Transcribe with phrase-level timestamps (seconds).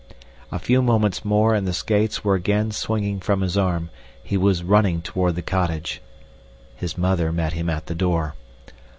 [0.51, 3.91] A few moments more and the skates were again swinging from his arm.
[4.23, 6.01] He was running toward the cottage.
[6.75, 8.33] His mother met him at the door.